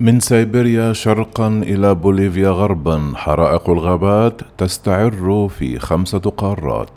من 0.00 0.20
سيبيريا 0.20 0.92
شرقا 0.92 1.48
إلى 1.48 1.94
بوليفيا 1.94 2.50
غربا 2.50 3.12
حرائق 3.16 3.70
الغابات 3.70 4.40
تستعر 4.58 5.48
في 5.48 5.78
خمسة 5.78 6.18
قارات. 6.18 6.88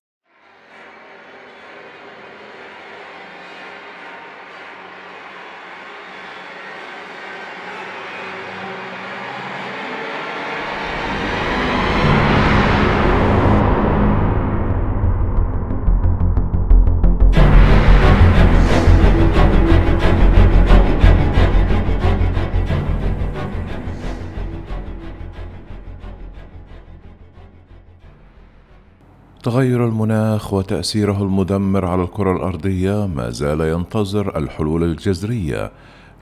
تغير 29.41 29.86
المناخ 29.86 30.54
وتأثيره 30.54 31.23
المدمر 31.23 31.86
على 31.86 32.03
الكرة 32.03 32.36
الأرضية 32.36 33.08
ما 33.08 33.30
زال 33.30 33.61
ينتظر 33.61 34.38
الحلول 34.38 34.83
الجذرية، 34.83 35.72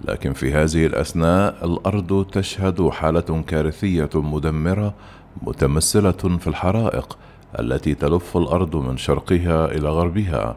لكن 0.07 0.33
في 0.33 0.53
هذه 0.53 0.85
الأثناء 0.85 1.65
الأرض 1.65 2.25
تشهد 2.31 2.89
حالة 2.89 3.43
كارثية 3.47 4.09
مدمرة 4.13 4.93
متمثلة 5.41 6.11
في 6.11 6.47
الحرائق 6.47 7.17
التي 7.59 7.95
تلف 7.95 8.37
الأرض 8.37 8.75
من 8.75 8.97
شرقها 8.97 9.65
إلى 9.65 9.89
غربها، 9.89 10.55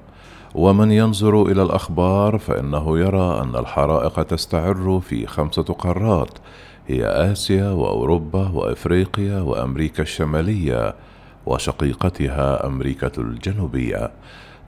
ومن 0.54 0.92
ينظر 0.92 1.42
إلى 1.42 1.62
الأخبار 1.62 2.38
فإنه 2.38 2.98
يرى 2.98 3.40
أن 3.40 3.56
الحرائق 3.56 4.22
تستعر 4.22 5.00
في 5.08 5.26
خمسة 5.26 5.62
قارات 5.62 6.38
هي 6.88 7.04
آسيا 7.06 7.70
وأوروبا 7.70 8.48
وإفريقيا 8.48 9.40
وأمريكا 9.40 10.02
الشمالية. 10.02 10.94
وشقيقتها 11.46 12.66
أمريكا 12.66 13.10
الجنوبية. 13.18 14.10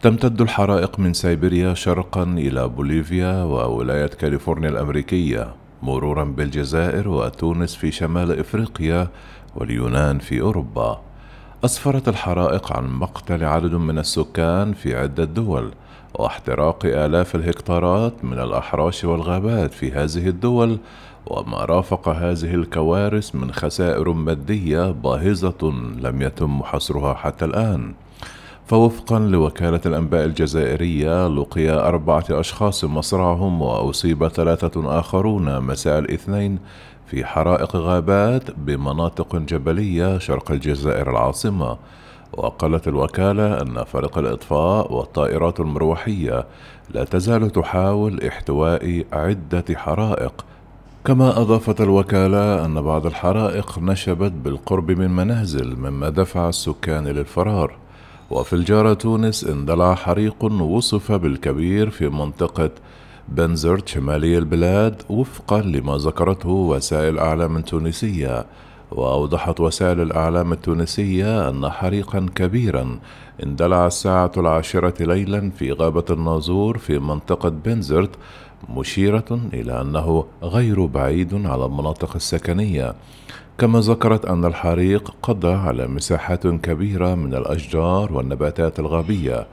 تمتد 0.02 0.40
الحرائق 0.40 0.98
من 0.98 1.12
سيبيريا 1.12 1.74
شرقا 1.74 2.22
إلى 2.22 2.68
بوليفيا 2.68 3.42
وولاية 3.42 4.06
كاليفورنيا 4.06 4.68
الأمريكية 4.68 5.54
مرورا 5.82 6.24
بالجزائر 6.24 7.08
وتونس 7.08 7.74
في 7.74 7.90
شمال 7.90 8.38
إفريقيا 8.38 9.08
واليونان 9.56 10.18
في 10.18 10.40
أوروبا. 10.40 11.00
أسفرت 11.64 12.08
الحرائق 12.08 12.72
عن 12.72 12.86
مقتل 12.86 13.44
عدد 13.44 13.74
من 13.74 13.98
السكان 13.98 14.72
في 14.72 14.96
عدة 14.96 15.24
دول 15.24 15.72
واحتراق 16.14 16.78
آلاف 16.84 17.34
الهكتارات 17.34 18.24
من 18.24 18.38
الأحراش 18.38 19.04
والغابات 19.04 19.74
في 19.74 19.92
هذه 19.92 20.28
الدول 20.28 20.78
وما 21.26 21.64
رافق 21.64 22.08
هذه 22.08 22.54
الكوارث 22.54 23.34
من 23.34 23.52
خسائر 23.52 24.12
مادية 24.12 24.90
باهظة 24.90 25.72
لم 26.00 26.22
يتم 26.22 26.62
حصرها 26.62 27.14
حتى 27.14 27.44
الآن. 27.44 27.92
فوفقا 28.66 29.18
لوكالة 29.18 29.80
الأنباء 29.86 30.24
الجزائرية 30.24 31.28
لقي 31.28 31.70
أربعة 31.70 32.24
أشخاص 32.30 32.84
مصرعهم 32.84 33.62
وأصيب 33.62 34.28
ثلاثة 34.28 34.98
آخرون 34.98 35.60
مساء 35.60 35.98
الاثنين 35.98 36.58
في 37.06 37.24
حرائق 37.24 37.76
غابات 37.76 38.50
بمناطق 38.50 39.36
جبلية 39.36 40.18
شرق 40.18 40.50
الجزائر 40.50 41.10
العاصمة. 41.10 41.76
وقالت 42.36 42.88
الوكالة 42.88 43.62
أن 43.62 43.84
فريق 43.84 44.18
الإطفاء 44.18 44.92
والطائرات 44.92 45.60
المروحية 45.60 46.46
لا 46.90 47.04
تزال 47.04 47.50
تحاول 47.50 48.22
احتواء 48.22 49.04
عدة 49.12 49.64
حرائق. 49.74 50.44
كما 51.04 51.40
أضافت 51.40 51.80
الوكالة 51.80 52.64
أن 52.64 52.82
بعض 52.82 53.06
الحرائق 53.06 53.78
نشبت 53.78 54.32
بالقرب 54.32 54.90
من 54.90 55.10
منازل 55.10 55.76
مما 55.76 56.08
دفع 56.08 56.48
السكان 56.48 57.06
للفرار. 57.06 57.76
وفي 58.30 58.52
الجارة 58.52 58.94
تونس 58.94 59.44
اندلع 59.44 59.94
حريق 59.94 60.44
وصف 60.44 61.12
بالكبير 61.12 61.90
في 61.90 62.08
منطقة 62.08 62.70
بنزرت 63.28 63.88
شمالي 63.88 64.38
البلاد 64.38 65.02
وفقا 65.08 65.60
لما 65.60 65.96
ذكرته 65.96 66.48
وسائل 66.48 67.18
أعلام 67.18 67.60
تونسية. 67.60 68.46
وأوضحت 68.94 69.60
وسائل 69.60 70.00
الإعلام 70.00 70.52
التونسية 70.52 71.48
أن 71.48 71.70
حريقا 71.70 72.26
كبيرا 72.34 72.98
اندلع 73.42 73.86
الساعة 73.86 74.32
العاشرة 74.36 75.02
ليلا 75.02 75.50
في 75.50 75.72
غابة 75.72 76.04
الناظور 76.10 76.78
في 76.78 76.98
منطقة 76.98 77.48
بنزرت 77.48 78.10
مشيرة 78.70 79.40
إلى 79.52 79.80
أنه 79.80 80.24
غير 80.42 80.86
بعيد 80.86 81.46
على 81.46 81.64
المناطق 81.64 82.14
السكنية. 82.14 82.94
كما 83.58 83.80
ذكرت 83.80 84.24
أن 84.24 84.44
الحريق 84.44 85.14
قضى 85.22 85.52
على 85.52 85.86
مساحات 85.86 86.46
كبيرة 86.46 87.14
من 87.14 87.34
الأشجار 87.34 88.12
والنباتات 88.12 88.78
الغابية. 88.78 89.46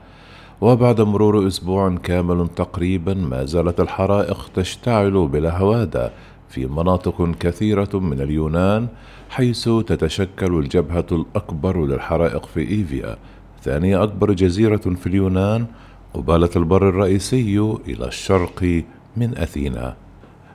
وبعد 0.60 1.00
مرور 1.00 1.46
أسبوع 1.46 1.94
كامل 2.02 2.48
تقريبا 2.48 3.14
ما 3.14 3.44
زالت 3.44 3.80
الحرائق 3.80 4.50
تشتعل 4.54 5.28
بلا 5.28 5.58
هوادة 5.58 6.12
في 6.52 6.66
مناطق 6.66 7.30
كثيرة 7.40 7.88
من 7.94 8.20
اليونان 8.20 8.88
حيث 9.30 9.64
تتشكل 9.64 10.58
الجبهة 10.58 11.06
الأكبر 11.12 11.86
للحرائق 11.86 12.46
في 12.46 12.60
إيفيا. 12.60 13.16
ثاني 13.62 13.96
أكبر 13.96 14.32
جزيرة 14.32 14.76
في 14.76 15.06
اليونان 15.06 15.66
قبالة 16.14 16.50
البر 16.56 16.88
الرئيسي 16.88 17.76
إلى 17.88 18.06
الشرق 18.06 18.84
من 19.16 19.38
أثينا. 19.38 19.96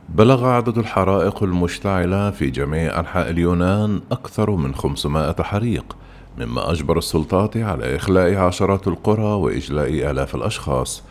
بلغ 0.10 0.46
عدد 0.46 0.78
الحرائق 0.78 1.44
المشتعلة 1.44 2.32
في 2.32 2.50
جميع 2.50 3.00
أنحاء 3.00 3.30
اليونان 3.30 4.02
أكثر 4.12 4.52
من 4.52 4.76
500 4.76 5.36
حريق 5.44 5.96
مما 6.38 6.72
أجبر 6.72 6.98
السلطات 6.98 7.58
على 7.58 7.96
إخلاء 7.96 8.36
عشرات 8.36 8.88
القرى 8.88 9.34
وإجلاء 9.34 10.12
آلاف 10.12 10.36
الأشخاص. 10.36 11.04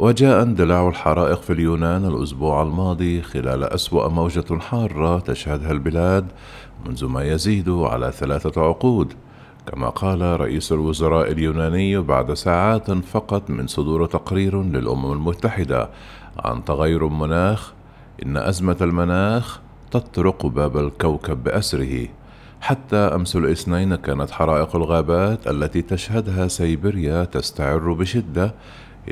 وجاء 0.00 0.42
اندلاع 0.42 0.88
الحرائق 0.88 1.42
في 1.42 1.52
اليونان 1.52 2.04
الأسبوع 2.04 2.62
الماضي 2.62 3.22
خلال 3.22 3.64
أسوأ 3.64 4.08
موجة 4.08 4.58
حارة 4.58 5.18
تشهدها 5.18 5.72
البلاد 5.72 6.26
منذ 6.86 7.06
ما 7.06 7.24
يزيد 7.24 7.68
على 7.68 8.12
ثلاثة 8.12 8.62
عقود. 8.62 9.12
كما 9.66 9.88
قال 9.88 10.40
رئيس 10.40 10.72
الوزراء 10.72 11.32
اليوناني 11.32 11.98
بعد 11.98 12.34
ساعات 12.34 12.90
فقط 12.90 13.50
من 13.50 13.66
صدور 13.66 14.06
تقرير 14.06 14.62
للأمم 14.62 15.12
المتحدة 15.12 15.90
عن 16.38 16.64
تغير 16.64 17.06
المناخ 17.06 17.72
إن 18.22 18.36
أزمة 18.36 18.76
المناخ 18.80 19.60
تطرق 19.90 20.46
باب 20.46 20.76
الكوكب 20.76 21.44
بأسره. 21.44 22.08
حتى 22.60 22.96
أمس 22.96 23.36
الاثنين 23.36 23.94
كانت 23.94 24.30
حرائق 24.30 24.76
الغابات 24.76 25.46
التي 25.46 25.82
تشهدها 25.82 26.48
سيبيريا 26.48 27.24
تستعر 27.24 27.92
بشدة 27.92 28.54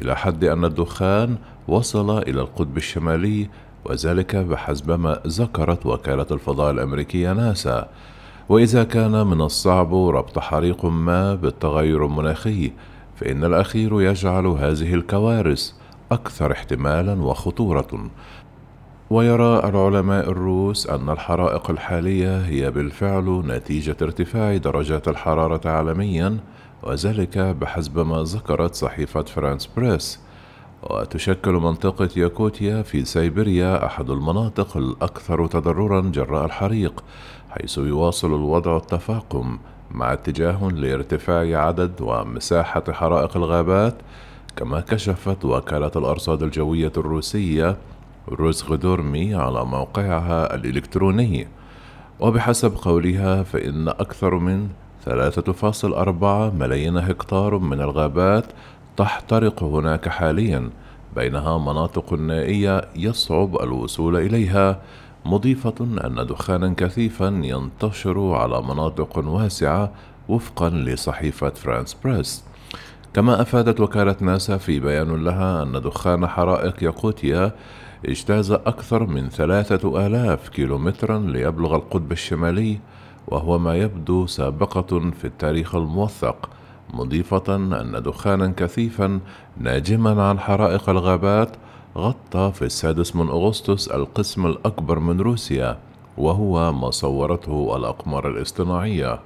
إلى 0.02 0.16
حد 0.16 0.44
أن 0.44 0.64
الدخان 0.64 1.36
وصل 1.68 2.18
إلى 2.18 2.40
القطب 2.40 2.76
الشمالي 2.76 3.48
وذلك 3.84 4.36
بحسب 4.36 4.90
ما 4.90 5.20
ذكرت 5.26 5.86
وكالة 5.86 6.26
الفضاء 6.30 6.70
الأمريكية 6.70 7.32
ناسا. 7.32 7.88
وإذا 8.48 8.84
كان 8.84 9.26
من 9.26 9.40
الصعب 9.40 9.94
ربط 9.94 10.38
حريق 10.38 10.84
ما 10.84 11.34
بالتغير 11.34 12.06
المناخي 12.06 12.72
فإن 13.16 13.44
الأخير 13.44 14.02
يجعل 14.02 14.46
هذه 14.46 14.94
الكوارث 14.94 15.72
أكثر 16.12 16.52
احتمالا 16.52 17.22
وخطورة. 17.22 18.10
ويرى 19.10 19.58
العلماء 19.58 20.30
الروس 20.30 20.86
أن 20.86 21.10
الحرائق 21.10 21.70
الحالية 21.70 22.40
هي 22.40 22.70
بالفعل 22.70 23.42
نتيجة 23.46 23.96
ارتفاع 24.02 24.56
درجات 24.56 25.08
الحرارة 25.08 25.68
عالميا 25.68 26.38
وذلك 26.82 27.38
بحسب 27.38 27.98
ما 27.98 28.22
ذكرت 28.22 28.74
صحيفة 28.74 29.22
فرانس 29.22 29.66
بريس. 29.76 30.20
وتشكل 30.82 31.52
منطقة 31.52 32.08
ياكوتيا 32.16 32.82
في 32.82 33.04
سيبيريا 33.04 33.86
أحد 33.86 34.10
المناطق 34.10 34.76
الأكثر 34.76 35.46
تضررا 35.46 36.00
جراء 36.00 36.44
الحريق 36.44 37.04
حيث 37.50 37.78
يواصل 37.78 38.34
الوضع 38.34 38.76
التفاقم 38.76 39.58
مع 39.90 40.12
اتجاه 40.12 40.68
لارتفاع 40.68 41.66
عدد 41.66 42.00
ومساحة 42.00 42.84
حرائق 42.90 43.36
الغابات 43.36 43.94
كما 44.56 44.80
كشفت 44.80 45.44
وكالة 45.44 45.90
الأرصاد 45.96 46.42
الجوية 46.42 46.92
الروسية 46.96 47.76
روزغدورمي 48.28 49.34
على 49.34 49.64
موقعها 49.64 50.54
الإلكتروني. 50.54 51.48
وبحسب 52.20 52.74
قولها 52.74 53.42
فإن 53.42 53.88
أكثر 53.88 54.34
من 54.34 54.68
3.4 55.04 56.50
ملايين 56.54 56.96
هكتار 56.96 57.58
من 57.58 57.80
الغابات 57.80 58.44
تحترق 58.96 59.62
هناك 59.62 60.08
حاليا 60.08 60.70
بينها 61.16 61.58
مناطق 61.58 62.12
نائية 62.12 62.88
يصعب 62.96 63.62
الوصول 63.62 64.16
إليها 64.16 64.80
مضيفة 65.24 65.74
أن 65.80 66.26
دخانا 66.26 66.74
كثيفا 66.76 67.40
ينتشر 67.44 68.34
على 68.34 68.62
مناطق 68.62 69.18
واسعة 69.18 69.90
وفقا 70.28 70.70
لصحيفة 70.70 71.50
فرانس 71.50 71.96
بريس. 72.04 72.44
كما 73.14 73.42
أفادت 73.42 73.80
وكالة 73.80 74.16
ناسا 74.20 74.56
في 74.56 74.80
بيان 74.80 75.24
لها 75.24 75.62
أن 75.62 75.72
دخان 75.72 76.26
حرائق 76.26 76.84
ياقوتيا 76.84 77.52
اجتاز 78.04 78.50
أكثر 78.52 79.06
من 79.06 79.28
ثلاثة 79.28 80.06
آلاف 80.06 80.48
كيلومترا 80.48 81.18
ليبلغ 81.18 81.74
القطب 81.74 82.12
الشمالي 82.12 82.78
وهو 83.28 83.58
ما 83.58 83.74
يبدو 83.76 84.26
سابقة 84.26 85.10
في 85.10 85.24
التاريخ 85.24 85.74
الموثق 85.74 86.50
مضيفة 86.94 87.56
أن 87.56 88.02
دخانا 88.02 88.52
كثيفا 88.56 89.20
ناجما 89.60 90.22
عن 90.22 90.38
حرائق 90.38 90.88
الغابات 90.88 91.56
غطى 91.96 92.52
في 92.54 92.62
السادس 92.62 93.16
من 93.16 93.28
أغسطس 93.28 93.88
القسم 93.88 94.46
الأكبر 94.46 94.98
من 94.98 95.20
روسيا 95.20 95.78
وهو 96.18 96.72
ما 96.72 96.90
صورته 96.90 97.76
الأقمار 97.76 98.28
الاصطناعية. 98.28 99.18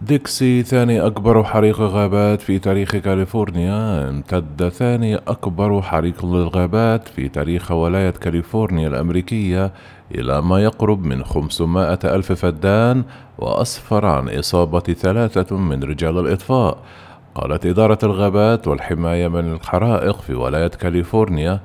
ديكسي 0.00 0.62
ثاني 0.62 1.00
أكبر 1.06 1.44
حريق 1.44 1.80
غابات 1.80 2.40
في 2.40 2.58
تاريخ 2.58 2.96
كاليفورنيا. 2.96 4.08
امتد 4.08 4.68
ثاني 4.68 5.16
أكبر 5.16 5.82
حريق 5.82 6.26
للغابات 6.26 7.08
في 7.08 7.28
تاريخ 7.28 7.70
ولاية 7.70 8.10
كاليفورنيا 8.10 8.88
الأمريكية 8.88 9.72
إلى 10.14 10.42
ما 10.42 10.62
يقرب 10.62 11.04
من 11.04 11.24
500 11.24 11.98
ألف 12.04 12.32
فدان 12.32 13.04
وأسفر 13.38 14.06
عن 14.06 14.28
إصابة 14.28 14.80
ثلاثة 14.80 15.56
من 15.56 15.82
رجال 15.82 16.18
الإطفاء. 16.18 16.78
قالت 17.38 17.66
إدارة 17.66 17.98
الغابات 18.02 18.68
والحماية 18.68 19.28
من 19.28 19.52
الحرائق 19.52 20.20
في 20.20 20.34
ولاية 20.34 20.68
كاليفورنيا 20.68 21.60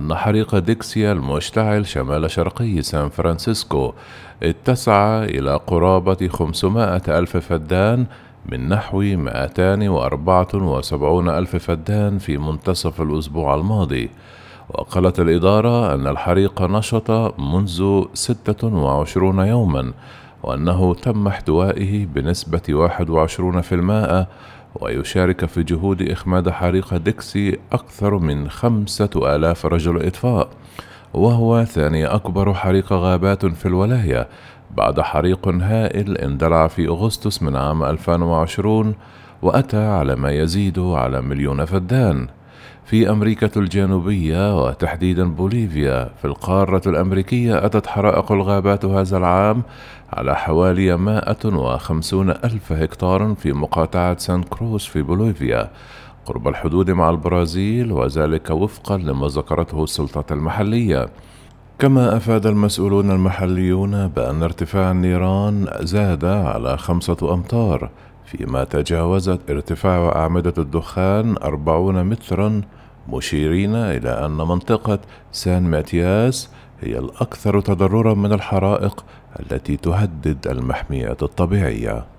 أن 0.00 0.14
حريق 0.14 0.58
ديكسيا 0.58 1.12
المشتعل 1.12 1.86
شمال 1.86 2.30
شرقي 2.30 2.82
سان 2.82 3.08
فرانسيسكو 3.08 3.92
اتسع 4.42 5.22
إلى 5.22 5.60
قرابة 5.66 6.28
500 6.28 7.02
ألف 7.08 7.36
فدان 7.36 8.06
من 8.46 8.68
نحو 8.68 9.00
274 9.00 11.28
ألف 11.28 11.56
فدان 11.56 12.18
في 12.18 12.38
منتصف 12.38 13.00
الأسبوع 13.00 13.54
الماضي. 13.54 14.10
وقالت 14.68 15.20
الإدارة 15.20 15.94
أن 15.94 16.06
الحريق 16.06 16.62
نشط 16.62 17.10
منذ 17.40 18.04
26 18.14 19.38
يوما 19.38 19.92
وأنه 20.42 20.94
تم 20.94 21.26
احتوائه 21.26 22.06
بنسبة 22.06 22.62
21% 22.68 24.26
ويشارك 24.80 25.44
في 25.44 25.62
جهود 25.62 26.02
إخماد 26.10 26.50
حريق 26.50 26.96
ديكسي 26.96 27.58
أكثر 27.72 28.18
من 28.18 28.50
خمسة 28.50 29.10
آلاف 29.16 29.66
رجل 29.66 30.06
إطفاء. 30.06 30.48
وهو 31.14 31.64
ثاني 31.64 32.06
أكبر 32.06 32.54
حريق 32.54 32.92
غابات 32.92 33.46
في 33.46 33.66
الولاية 33.66 34.28
بعد 34.76 35.00
حريق 35.00 35.48
هائل 35.48 36.18
اندلع 36.18 36.68
في 36.68 36.88
أغسطس 36.88 37.42
من 37.42 37.56
عام 37.56 37.84
2020 37.84 38.94
وأتى 39.42 39.86
على 39.86 40.16
ما 40.16 40.30
يزيد 40.32 40.78
على 40.78 41.20
مليون 41.20 41.64
فدان. 41.64 42.28
في 42.84 43.10
أمريكا 43.10 43.50
الجنوبية 43.56 44.64
وتحديدا 44.64 45.24
بوليفيا. 45.24 46.10
في 46.18 46.24
القارة 46.24 46.82
الأمريكية 46.86 47.66
أتت 47.66 47.86
حرائق 47.86 48.32
الغابات 48.32 48.84
هذا 48.84 49.16
العام 49.16 49.62
على 50.12 50.36
حوالي 50.36 50.96
150 50.96 52.30
ألف 52.30 52.72
هكتار 52.72 53.34
في 53.34 53.52
مقاطعة 53.52 54.18
سان 54.18 54.42
كروس 54.42 54.86
في 54.86 55.02
بوليفيا. 55.02 55.70
قرب 56.26 56.48
الحدود 56.48 56.90
مع 56.90 57.10
البرازيل 57.10 57.92
وذلك 57.92 58.50
وفقا 58.50 58.96
لما 58.96 59.26
ذكرته 59.26 59.84
السلطات 59.84 60.32
المحلية. 60.32 61.08
كما 61.78 62.16
أفاد 62.16 62.46
المسؤولون 62.46 63.10
المحليون 63.10 64.08
بأن 64.08 64.42
ارتفاع 64.42 64.90
النيران 64.90 65.68
زاد 65.80 66.24
على 66.24 66.78
خمسة 66.78 67.34
أمتار. 67.34 67.90
فيما 68.26 68.64
تجاوزت 68.64 69.50
ارتفاع 69.50 70.16
أعمدة 70.16 70.54
الدخان 70.58 71.36
أربعون 71.36 72.04
مترا 72.04 72.60
مشيرين 73.08 73.74
إلى 73.74 74.26
أن 74.26 74.36
منطقة 74.36 74.98
سان 75.32 75.62
ماتياس 75.62 76.50
هي 76.80 76.98
الأكثر 76.98 77.60
تضررا 77.60 78.14
من 78.14 78.32
الحرائق 78.32 79.04
التي 79.40 79.76
تهدد 79.76 80.46
المحميات 80.46 81.22
الطبيعية. 81.22 82.13